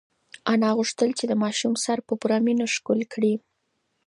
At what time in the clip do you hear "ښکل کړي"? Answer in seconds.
2.75-3.33